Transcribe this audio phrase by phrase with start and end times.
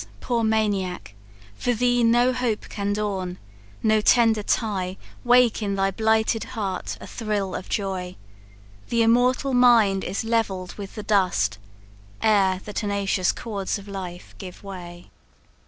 [0.19, 1.13] poor maniac;
[1.53, 3.37] For thee no hope can dawn
[3.83, 8.15] no tender tie Wake in thy blighted heart a thrill of joy;
[8.89, 11.59] The immortal mind is levelled with the dust,
[12.19, 15.11] Ere the tenacious chords of life give way!"